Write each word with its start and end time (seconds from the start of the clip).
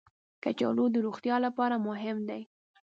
کچالو 0.43 0.85
د 0.93 0.97
روغتیا 1.05 1.35
لپاره 1.45 1.75
مهم 1.87 2.17
دي 2.29 2.41